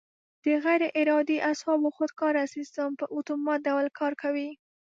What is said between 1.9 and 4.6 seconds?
خودکاره سیستم په اتومات ډول کار کوي.